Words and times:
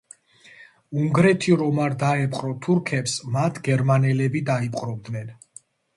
უნგრეთი 1.01 1.51
რომ 1.59 1.81
არ 1.87 1.95
დაეპყრო 2.03 2.53
თურქებს 2.69 3.15
მათ 3.37 3.61
გერმანელები 3.69 4.43
დაიპყრობდნენ. 4.49 5.33